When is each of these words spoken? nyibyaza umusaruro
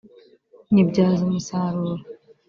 nyibyaza 0.71 1.21
umusaruro 1.27 2.03